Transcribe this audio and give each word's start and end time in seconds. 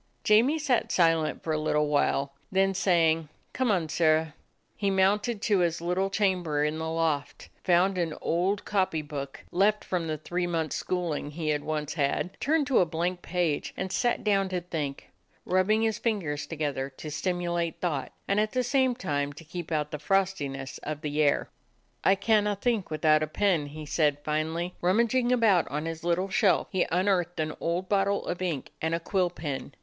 Jamie 0.23 0.57
sat 0.57 0.91
silent 0.91 1.43
for 1.43 1.53
a 1.53 1.59
little 1.59 1.87
while. 1.87 2.33
Then 2.51 2.73
saying, 2.73 3.29
"Come 3.53 3.69
on, 3.69 3.87
Sirrah," 3.87 4.33
he 4.75 4.89
mounted 4.89 5.43
to 5.43 5.59
his 5.59 5.79
little 5.79 6.09
chamber 6.09 6.63
in 6.63 6.79
the 6.79 6.89
loft, 6.89 7.49
found 7.63 7.99
an 7.99 8.15
old 8.19 8.65
copy 8.65 9.03
book, 9.03 9.45
left 9.51 9.83
from 9.85 10.07
the 10.07 10.17
three 10.17 10.47
months' 10.47 10.75
school 10.75 11.13
ing 11.13 11.29
he 11.29 11.49
had 11.49 11.63
once 11.63 11.93
had, 11.93 12.35
turned 12.39 12.65
to 12.65 12.79
a 12.79 12.85
blank 12.87 13.21
page, 13.21 13.75
and 13.77 13.91
sat 13.91 14.23
down 14.23 14.49
to 14.49 14.59
think, 14.59 15.11
rubbing 15.45 15.83
his 15.83 15.99
fingers 15.99 16.47
to 16.47 16.55
gether 16.55 16.89
to 16.89 17.11
stimulate 17.11 17.79
thought, 17.79 18.11
and 18.27 18.39
at 18.39 18.53
the 18.53 18.63
same 18.63 18.95
time 18.95 19.31
to 19.33 19.43
keep 19.43 19.71
out 19.71 19.91
the 19.91 19.99
frostiness 19.99 20.79
of 20.79 21.01
the 21.01 21.21
air. 21.21 21.47
"I 22.03 22.15
canna 22.15 22.55
think 22.55 22.89
without 22.89 23.21
a 23.21 23.27
pen," 23.27 23.67
he 23.67 23.85
said 23.85 24.17
fin 24.25 24.47
ally. 24.47 24.69
Rummaging 24.81 25.31
about 25.31 25.67
on 25.67 25.85
his 25.85 26.03
little 26.03 26.29
shelf, 26.29 26.69
he 26.71 26.87
unearthed 26.91 27.39
an 27.39 27.53
old 27.61 27.87
bottle 27.87 28.25
of 28.25 28.41
ink 28.41 28.71
and 28.81 28.95
a 28.95 28.99
quill 28.99 29.29
pen. 29.29 29.75